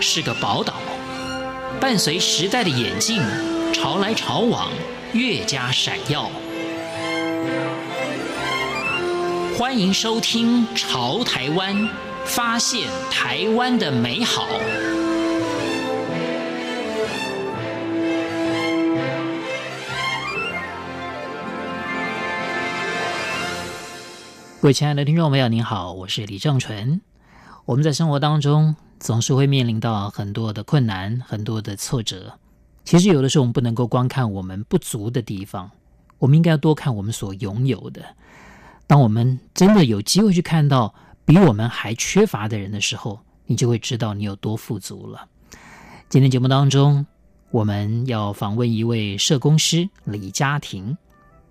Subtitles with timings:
[0.00, 0.74] 是个宝岛，
[1.80, 3.20] 伴随时代的演进，
[3.72, 4.70] 潮来潮往，
[5.12, 6.30] 越加闪耀。
[9.56, 11.74] 欢迎收听《潮台湾》，
[12.24, 14.46] 发现台湾的美好。
[24.60, 27.00] 各位亲爱的听众朋友，您好，我是李正纯。
[27.64, 32.32] 我们在生活当中总是会面临到很多的困难，很多的挫折。
[32.84, 35.70] 其实有的时候我们不能够光看我们不足的地方，
[36.18, 38.02] 我们应该要多看我们所拥有的。
[38.86, 40.94] 当我们真的有机会去看到
[41.24, 45.26] 比我们还缺乏的人的时候，你就会知道你有多富足了。
[46.08, 47.04] 今天节目当中，
[47.50, 50.96] 我们要访问一位社工师李家庭，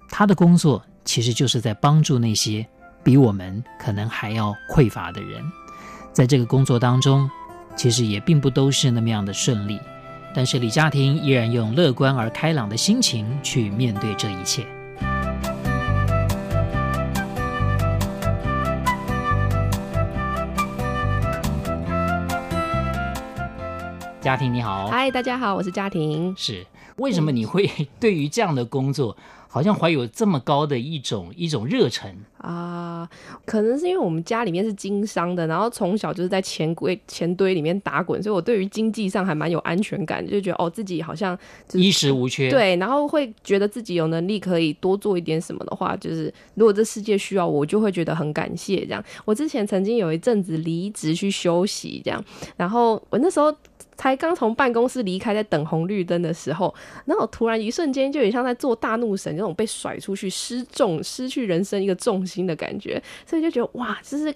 [0.09, 2.65] 他的工作其实就是在帮助那些
[3.03, 5.43] 比我们可能还要匮乏的人。
[6.13, 7.29] 在这个工作当中，
[7.75, 9.79] 其实也并不都是那么样的顺利，
[10.33, 14.65] 但是李家庭依然用乐观而开朗的心情去面对这一切。
[24.19, 26.35] 家庭你好，嗨，大家好，我是家庭。
[26.35, 26.65] 是，
[26.97, 29.15] 为什么你会 对于这样的工作？
[29.47, 33.09] 好像怀有这么高的一种一种热忱啊、呃，
[33.45, 41.37] 可能是因为我们家里面是经商的，然后从小就是在钱柜钱堆里面打滚，所以我对于经济上还蛮有安全感，就觉得哦自己好像
[41.73, 49.03] 衣食无缺，对，然后会觉得自己有能力可以多做一点什么的话，就是如果这世界需要我，我就会觉得很感谢这样。
[49.25, 52.23] 我之前曾经有一阵子离职去休息这样，
[52.55, 53.53] 然后我那时候。
[53.97, 56.73] 才刚从办公室离开，在等红绿灯的时候，
[57.05, 64.33] 然后突然一瞬间就有点像在做大怒神那种被甩出去、失重、失去人生一个重心的感觉，所以就觉得哇，这是。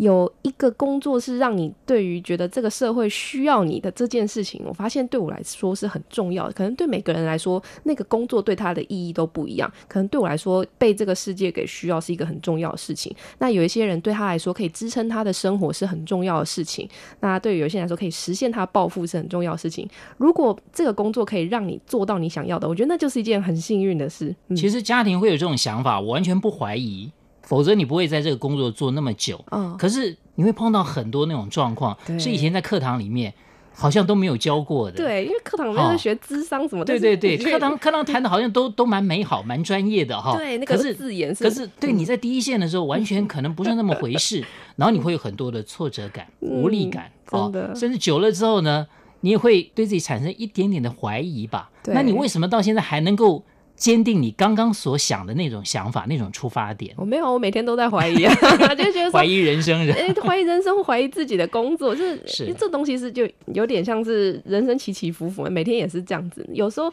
[0.00, 6.52] 有一个工作是让你对于觉得这个社会需要你的这件事情，我发现对我来说是很重要的。
[6.54, 9.70] 可能对每个人来说，那个工作对他的意义都不一样。
[9.86, 13.14] 可能对我来说，被这个世界给需要是一个很重要的事情。
[13.38, 16.88] 那有一些人对他来说，可以支撑他的生活是很重要的事情。
[17.20, 19.86] 那对于有些人来说，可以实现他的抱负是很重要的事情。
[20.16, 24.34] 如果这个工作可以让你做到你想要的，我觉得那就是一件很幸运的事。
[24.56, 27.12] 其实家庭会有这种想法，我完全不怀疑。
[27.50, 29.44] 否则你不会在这个工作做那么久。
[29.50, 33.34] 嗯，可是你会碰到很多那种状况，是以前在课堂里面
[33.74, 34.98] 好像都没有教过的。
[34.98, 36.96] 对，因为课堂里面是学智商什么的。
[36.96, 40.36] 对对 对，课堂课堂谈的好像都都蛮美好、蛮专业的哈。
[40.36, 41.42] 对，那个字眼是。
[41.42, 44.44] 可是对你在第一线的时候，完全可能不是那么回事，
[44.76, 47.74] 然后你会有很多的挫折感、无力感，真的。
[47.74, 48.86] 甚至久了之后呢，
[49.22, 51.68] 你也会对自己产生一点点的怀疑吧？
[51.86, 53.44] 那你为什么到现在还能够？
[53.80, 56.94] 坚定你刚刚所想的那种想法，那种出发点。
[56.98, 58.34] 我没有，我每天都在怀疑啊，
[58.76, 66.92] 就觉得怀疑人生人，哎，怀疑人生，怀疑自己的工作，就是，是这东西是就有点像是人生起起伏伏，每天也是这样子，有时候。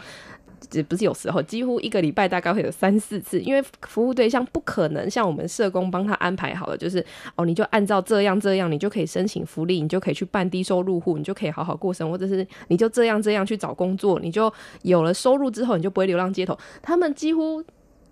[0.72, 7.04] 也不是有时候，几乎一个礼拜大概会有三四次，因为服务对象不可能像我们社工帮他安排好了，就是
[7.36, 14.52] 哦，你就按照这样这样，你就可以申请福利，你就可以去办低收入户，你就可以好好过生活，或者是你就这样这样去找工作，你就
[14.82, 16.58] 有了收入之后，你就不会流浪街头。
[16.82, 17.64] 他们几乎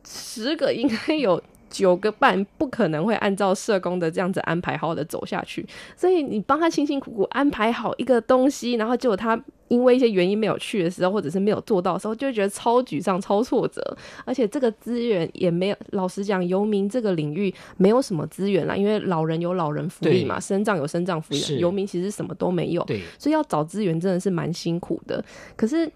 [0.08, 1.42] 十个应该有
[1.76, 5.66] 九个半不可能会按照社工的这样子安排好好的走下去，
[5.98, 9.42] 所以你帮他辛辛苦苦安排好一个东西，然后结果他。
[9.68, 13.82] 因为一些原因没有去的时候，或者是没有做到的时候，就会觉得超沮丧、超挫折。
[14.24, 18.76] 而且这个资源也没有，老实讲，游民这个领域没有什么资源啦。
[18.76, 22.86] 因为老人有老人福利嘛，生障有生障福利，游民其实什么都没有。
[23.18, 25.26] 所以要找资源真的是蛮辛苦的。
[25.56, 25.88] 可是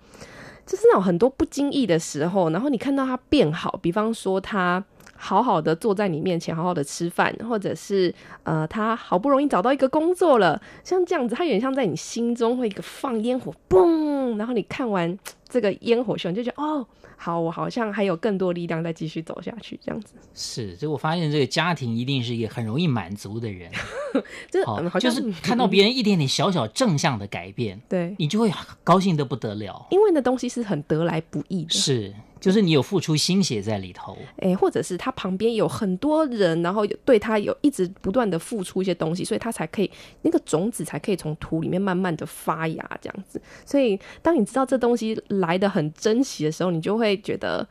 [0.65, 4.83] 就是那种很多不经意的时候，然后你看到他变好，比方说他。
[5.21, 8.13] 好好的坐在你面前，好好的吃饭，或者是
[8.43, 15.19] 呃，他好不容易找到一个工作了，像这样子，他有点像在你心中会一个放烟火，嘣，然后你看完
[15.49, 16.87] 这个烟火秀，你就觉得哦，
[17.17, 20.13] 好，我好像还有更多力量再继续走下去，这样子。
[20.33, 23.69] 是，所以我发现这个家庭一定是一个很容易满足的人，
[24.49, 28.49] 就好，就是 看到别人一点点小小正向的改变，对你就会
[28.85, 32.13] 高兴的不得了，因为那东西是很得来不易的，是。
[32.39, 39.91] 就是你有付出心血在里头，哎、或者是他旁边有很多人，然后对他有一直不断的付出一些东西，所以他才可以
[40.21, 43.41] 那个种子才可以从土里面慢慢的发芽这样子。
[43.65, 47.67] 所以当你知道这东西来的很珍惜的时候，你就会觉得。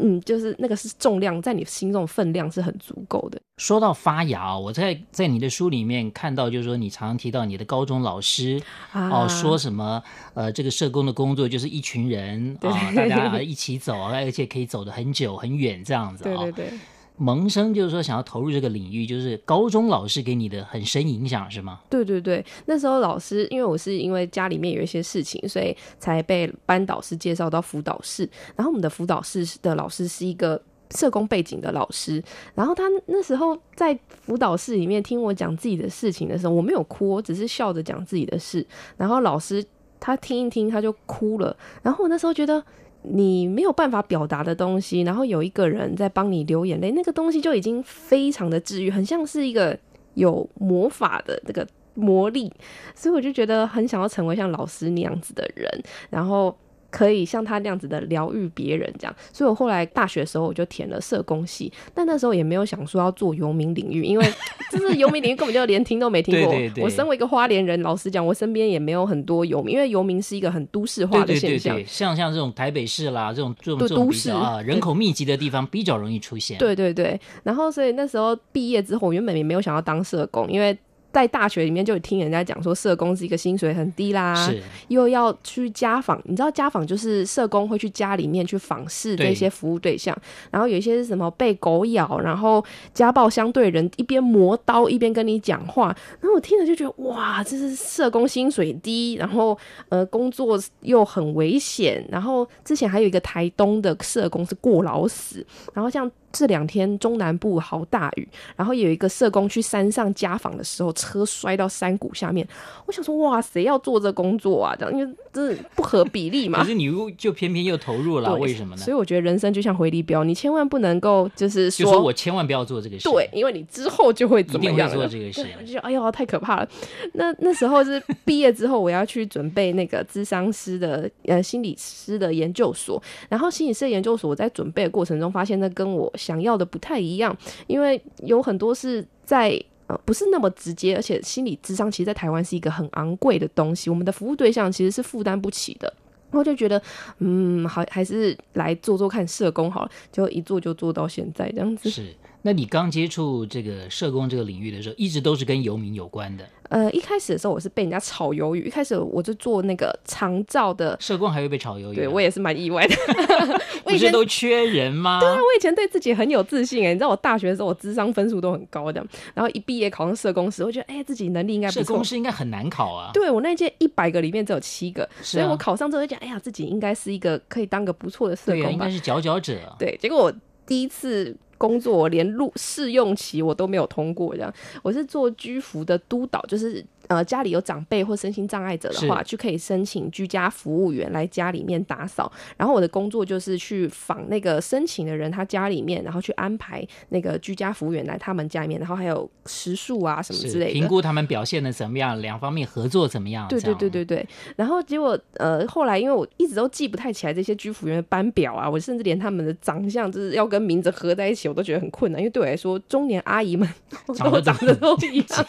[0.00, 3.40] 嗯，就是那个是重量，在你心中分量是很足够的。
[3.58, 8.60] 说到发芽，我在在你的书里面看到，就是说你常常提到你的高中老师
[8.92, 10.02] 啊、哦，说什么
[10.34, 16.36] 呃，这个社工的工作就是一群人啊、哦，大家 一起走，而且可以走得很久很远这样子啊。
[16.36, 16.78] 对对对。
[17.20, 21.80] 萌生就是说想要投入这个领域，就是高中老师给你的很深影响是吗？
[21.90, 28.26] 对对对，那时候老师因为我是因为家里面有一些事情，所以才被班导师介绍到辅导室。
[28.56, 30.58] 然后我们的辅导室的老师是一个
[30.92, 32.24] 社工背景的老师，
[32.54, 38.66] 然后他那时候在辅导室里面听我讲自己的事情的时候，我没有哭，我只是笑着讲自己的事。
[38.96, 39.62] 然后老师
[40.00, 41.54] 他听一听，他就哭了。
[41.82, 42.64] 然后我那时候觉得。
[43.02, 49.78] 你没有办法表达的东西，然后有一个人在帮你流眼泪，那个东西就已经非常的治愈，很像是一个
[50.14, 52.52] 有魔法的那个魔力，
[52.94, 56.56] 所以我就觉得很想要成为像老师那样子的人，然后。
[56.90, 64.32] 可以像他那样子的疗愈别人，这样，所以我后来大学的时候我就填了社工系，但那时候也没有想说要做游民领域，因为
[64.70, 66.50] 就是游民领域根本就连听都没听过。
[66.52, 71.74] 对对对，我身为一个花莲人，老实讲，我身边也没有很多游民，因为游民是一个很都市化的现象。
[71.74, 76.58] 对对对对，像像这种台北市啦，这种这种这种比较啊人口密集的地方比较容易出现。
[76.58, 80.76] 对对对，然后所以那时候毕业之后，我原本也没有想要当社工，因为。
[81.12, 86.20] 在大学里面就听人家讲说，社工是一个薪水很低啦，是又要去家访。
[86.24, 90.22] 你知道家访就是社工会去家里面去访视这些服务对象，对，
[90.52, 92.64] 然后有一些是什么被狗咬，然后
[92.94, 95.86] 家暴相对人一边磨刀一边跟你讲话，
[96.20, 99.58] 然后我听了就觉得哇，这是社工薪水低，然后
[99.88, 106.10] 呃工作又很危险，然后之前还有一个台东的社工是过劳死，然后像。
[106.32, 112.46] 这两天中南部好大雨，然后有一个社工去山上家访的时候，车摔到山谷下面。
[112.86, 114.74] 我想说，哇，谁要做这工作啊？
[114.78, 116.60] 这样因为这不合比例嘛。
[116.60, 118.82] 可是你又就偏偏又投入了，为什么呢？
[118.82, 123.08] 所以我觉得人生就像回力镖，你千万不能够就是说，就说我千万不要做这个事。
[123.08, 124.74] 对，因为你之后就会怎么样？
[124.74, 125.44] 一定会做这个事。
[125.66, 126.68] 就哎呦，太可怕了。
[127.14, 136.08] 那那时候是毕业之后，我要去准备那个智商师的呃心理师的研究所，然后心理师的研究所，我在准备的过程中发现，那跟我。
[136.20, 137.36] 想要的不太一样，
[137.66, 145.92] 因为有很多是在呃不是那么直接，而且心理智商其实，在台湾是一个很昂贵的东西，我们的服务对象其实是负担不起的。
[146.30, 146.80] 然后就觉得，
[147.18, 151.90] 嗯，好，还是来做做看社工好了，就一做就做到现在这样子。
[151.90, 156.44] 是，那你刚接触这个社工这个领域的时候，一直都是跟游民有关的。
[156.70, 162.94] 呃，一开始的时候我是被人家炒鱿鱼，一开始我就做那个长照的社工，还会被炒鱿鱼，对我也是蛮意外的。
[163.84, 165.18] 不是都缺人吗？
[165.18, 169.04] 对啊，我以前对自己很有自信哎，你知道我大学的时候我智商分数都很高的，
[169.34, 171.82] 然后一毕业考上社工时，我觉得哎、欸、自己能力应该不错。
[171.82, 173.10] 社工师应该很难考啊。
[173.12, 179.58] 对，我那届一百个里面只有七个，所以我考上之后就讲，哎呀，自己应该是一个可以当个不错的社工应该是佼佼者。
[179.76, 180.32] 对，结果我
[180.64, 181.36] 第一次。
[181.60, 184.50] 工作我连录试用期我都没有通过，这样。
[184.82, 192.30] 我是做居服的督导，就是呃家里有长辈或身心障碍者的话，就可以申请居家服务员来家里面打扫。
[192.56, 203.48] 然后我的工作就是去访那个申请的人，他家里面，然后去安排那个居家服务员来他们家里面，然后还有食宿啊什么之类的，评估他们表现的怎么样，两方面合作怎么样？
[203.48, 204.24] 对对对对对。
[204.54, 211.48] 然后结果呃后来因为我一直都记不太起来这些居服员的班表啊，我甚至连他们的长相就是要跟名字合在一起。
[211.48, 213.68] 我都觉得很困难，因为对我来说，中年阿姨们
[214.06, 215.46] 都长得都一样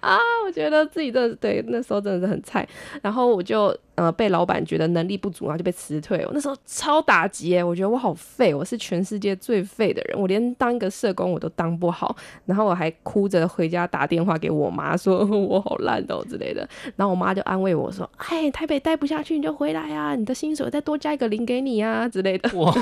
[0.00, 0.18] 啊！
[0.44, 2.66] 我觉得自己真的对那时候真的是很菜，
[3.02, 3.76] 然后我就。
[3.94, 6.24] 呃，被老板觉得能力不足，然后就被辞退。
[6.24, 12.16] 我那时候超打击哎，我觉得我好废，我是全世界最废的人，我连当一个社工我都当不好。
[12.46, 16.66] 然后我还哭着回家打电话给我妈，说 我好烂哦之类的。
[16.96, 22.74] 然后我妈就安慰我说：“哎，台北待不下去你就回来呀，你的薪水再多加一个零给你呀之类的。”哇！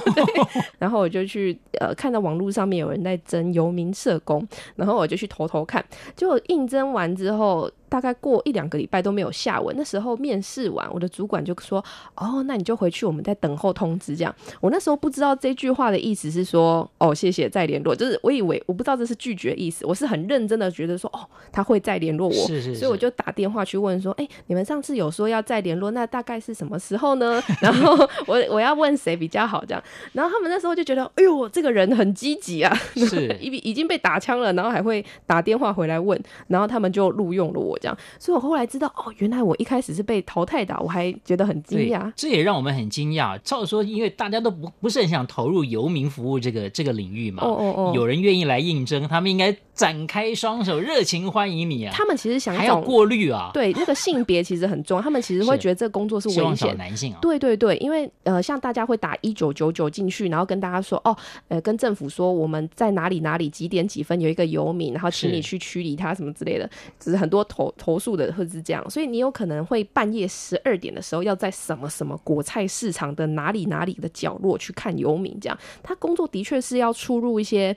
[0.78, 7.68] 然后我就去呃，看到网络上面有人在争游民社工，然后我就去偷偷看，结果应征完之后。
[7.90, 9.74] 大概过一两个礼拜都没有下文。
[9.76, 11.84] 那时候面试完，我的主管就说
[12.16, 21.20] ：“哦，那你就回去，我们在等候通知。”这样，我那时候不知道这句话的意思是说：“哦，谢谢，再联络。”就是我以为我不知道这是拒绝的意思，我是很认真的觉得说：“哦，
[21.50, 22.76] 他会再联络我。”是是是。
[22.76, 29.82] 所以我就打电话去问说：“哎，你们上次有说要再联络，那大概是什么时候呢？” 然后我我要问谁比较好这样。
[30.12, 37.76] 然后他们那时候就觉得：“哎呦，这个人很积极啊，是 已已经被打枪了，然后还会打电话回来问。”然后他们就录用了我。
[37.80, 42.12] 这样，所以我后来知道哦，原来我一开始是被淘汰的，我还觉得很惊讶。
[42.14, 43.38] 这也让我们很惊讶。
[43.42, 51.92] 照说，因为大家都不不是很想投入游民服务这个这个领域嘛，哦哦哦，有人愿意来应征，他们应该展开双手，热情欢迎你啊。
[51.94, 55.02] 他们其实想还要过滤啊，对，那个性别其实很重要。
[55.02, 57.18] 他们其实会觉得这个工作是危险，男性啊。
[57.22, 61.16] 对对对，因为呃，像大家会打一九九九进去，然后跟大家说哦，
[61.48, 66.68] 呃，跟政府说我们在哪里哪里几点几分有一个游民，然后请你去驱离他什么之类的，
[66.98, 67.69] 只是很多投。
[67.76, 77.76] 投诉的会是这样，所以你有可能会半夜十二点的时候要在什么什么国菜市场的哪里哪里的角落去看游民，这样他工作的确是要出入一些。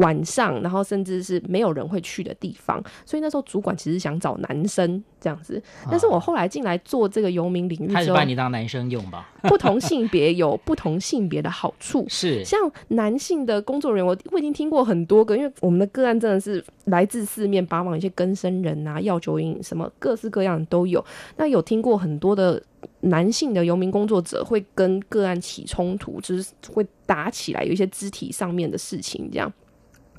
[0.00, 5.62] 晚上，然后甚至是没有人会去的地方，所以那时候主管其实想找男生这样子。
[5.90, 9.30] 但是我后来进来做这个游民领域之后，他是把你当男生用吧？
[9.42, 21.04] 不同性别有不同性别的好处， 是像男性的工作人员，我我已经听过很多个，因为我们的个案真的是来自四面八方，一些更生人啊、药酒瘾什么各式各样都有。
[21.36, 22.62] 那有听过很多的
[23.00, 29.52] 男性的游民工作者会跟个案起冲突，就是会打起来，有一些肢体上面的事情这样。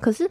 [0.01, 0.27] 可是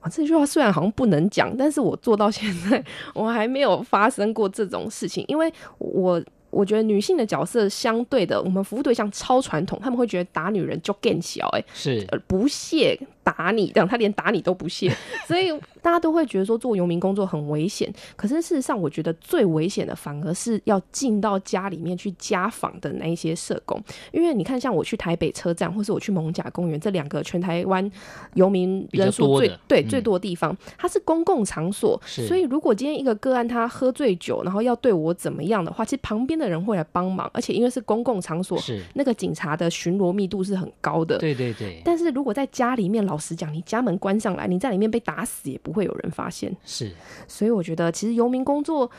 [0.00, 2.82] 啊，这句话虽然好像不能讲，但是我做到现在，
[3.14, 12.98] 我还没有发生过这种事情，因为我我觉得女性的角色相对的，我们服务对象超传统，他们会觉得打女人就更小，哎，是不屑。
[13.22, 14.92] 打你这样，他连打你都不屑，
[15.26, 15.50] 所以
[15.82, 17.92] 大家都会觉得说做游民工作很危险。
[18.16, 23.82] 可是事实上，我觉得最危险的反而是要进到家里面去家访的那一些社工。
[24.12, 27.90] 因为你看，像我去台北车站，或是我去蒙甲公园这两个全台湾
[28.34, 41.18] 游民人数最对、嗯、最多的地方，它是公共场所，所以如果今天一个个案他喝醉酒，然后要对我怎么样的话，其实旁边的人会来帮忙，而且因为是公共场所，是那个警察的巡逻密度是很高的。
[41.18, 41.80] 对对对。
[41.84, 46.54] 但是如果在家里面，老实讲，你家门关上来，你在里面被打死也不会有人发现。
[46.64, 46.90] 是，
[47.28, 48.90] 所以我觉得其实游民工作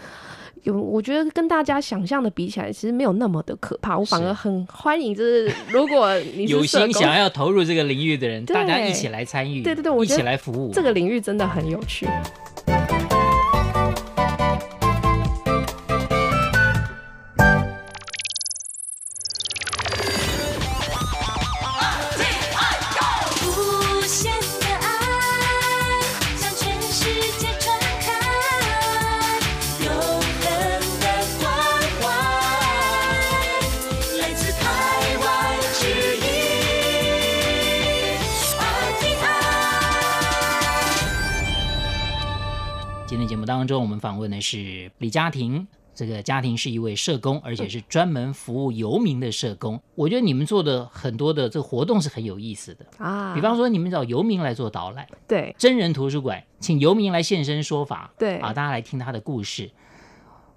[0.63, 3.97] 有，我觉得跟大家想象的比起来，其实没有那么的可怕。
[3.97, 9.63] 我反而很欢迎，就是如果你有心想要投入这个领域的人，大家一起来参与。
[9.63, 10.71] 对对对，我一起来服务。
[10.71, 12.07] 这个领域真的很有趣。
[43.61, 45.67] 当中，我们访问的是李家庭。
[45.93, 49.79] 这个家庭是一位社工，而且是专门服务游民的社工。
[49.93, 53.35] 我觉得你们做的很多的这个活动是很有意思的啊。
[53.35, 59.69] 比方说，你们找游民来做导览，对，真人图书馆，请游民来现身说法，对啊，大家来听他的故事，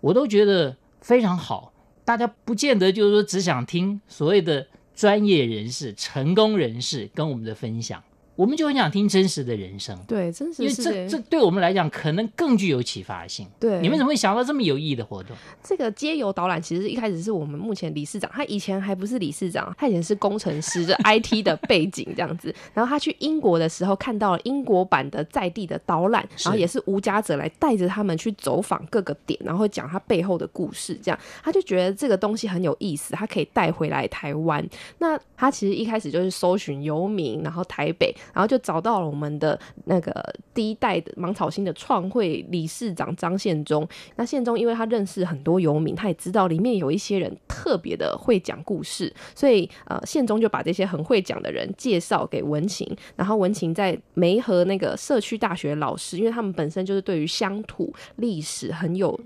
[0.00, 1.72] 我都觉得非常好。
[2.06, 8.02] 大家不见得就是说只想听所谓的专业人士、成功人士跟我们的分享。
[8.36, 13.46] 我们就很想听真实的人生，对，真实，因为这这对我们来讲可能更具有启发性。
[13.60, 15.36] 对，你们怎么会想到这么有意义的活动？
[15.62, 22.52] 这个街游导览其实一开始是我们目前理事长，他以前还不是理事长，他以前是工程师，就 IT 的背景这样子。
[22.72, 34.66] 然后他去英国的时候看到了英国版的在地的导览，然后也是无家者来带着他们去走访各个点，然后讲他背后的故事，这样他就觉得这个东西很有意思，他可以带回来台湾。
[34.98, 38.12] 那他其实一开始就是搜寻游民，然后台北。
[38.32, 40.12] 然后就找到了我们的那个
[40.52, 43.86] 第一代的芒草心的创会理事长张宪忠。
[44.16, 52.88] 那宪忠因为他认识很多游民，他也知道里面有一些人特别的会讲故事，所以呃，宪忠就把这些很会讲的人介绍给文晴。
[53.16, 59.18] 然后文晴在梅河那个社区大学老师，因为他们本身就是对于乡土历史很有。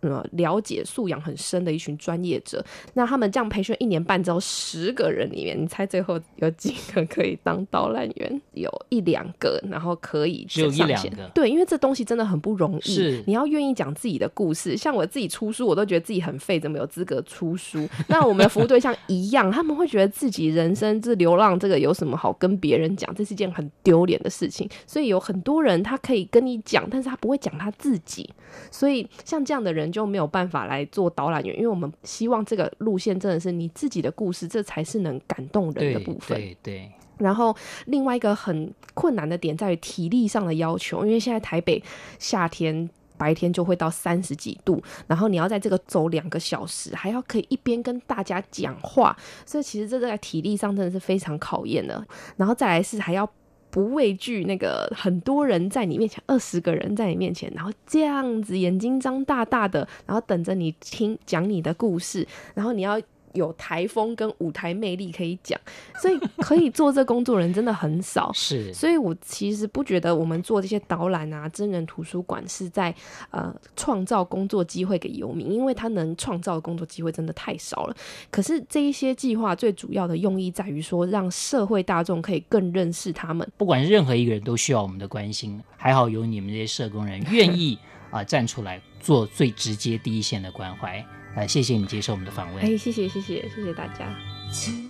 [0.00, 2.64] 呃，了解素养很深的一群专业者，
[2.94, 8.40] 那他们这样培训一年半之后，十个人里面，你猜最后有几个可以当导览员？
[8.54, 11.30] 有一两个，然后可以只有一两个。
[11.34, 14.74] 对，因为这东西真的很不容易，是你要愿意讲自己的故事。
[14.74, 17.86] 像我自己出书，我都觉得自己很废，怎么有资格出书？
[18.08, 23.14] 那我们的服务对象一样，他们会觉得自己人生这流浪这个有什么好跟别人讲？
[23.14, 24.66] 这是一件很丢脸的事情。
[24.86, 28.28] 所以有很多人他可以跟你讲，但是他不会讲他自己。
[28.70, 29.89] 所以像这样的人。
[29.90, 36.38] 就没有办法来做导览员，因为我们希望这个路线真的是你自己的故事，这才是能感动人的部分。
[36.38, 36.92] 对，对，对。
[37.18, 37.54] 然后
[37.86, 41.82] 另外一个很困难的点在于体力上的要求，因为现在台北
[42.18, 52.02] 夏天白天就会到三十几度，然后你要在这个走两个小时，还要可以一边跟大家讲话，所以其实这个在体力上真的是非常考验的。
[52.36, 53.30] 然后再来是还要。
[53.70, 63.00] 不畏惧那个很多人在你面前，二十个人在你面前，然后这样子眼睛张大大的，然后等着你听讲你的故事，然后你要。
[63.34, 65.58] 有台风跟舞台魅力可以讲，
[66.00, 68.30] 所以可以做这工作人真的很少。
[68.34, 72.94] 是，所以我其实不觉得我们做这些导览啊、真人图书馆是在
[73.30, 77.96] 呃创造工作机会给游民，因为他能创造的工作机会真的太少了。
[78.30, 83.46] 可是这一些计划最主要的用意在于说，让社会大众可以更认识他们。
[83.56, 87.78] 不管是任何一个人都需要我们的关心，还好有你们这些社工人愿意。
[88.10, 91.00] 啊站出来做最直接第一线的关怀。
[91.34, 92.64] 哎，谢谢你接受我们的访问。
[92.64, 94.89] 哎，谢谢谢谢谢谢大家。